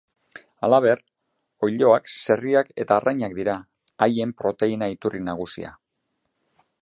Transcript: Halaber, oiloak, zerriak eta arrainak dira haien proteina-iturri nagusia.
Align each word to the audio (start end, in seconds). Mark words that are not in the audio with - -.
Halaber, 0.67 1.01
oiloak, 1.67 2.09
zerriak 2.23 2.71
eta 2.85 2.97
arrainak 3.03 3.37
dira 3.41 3.57
haien 4.07 4.33
proteina-iturri 4.41 5.25
nagusia. 5.29 5.75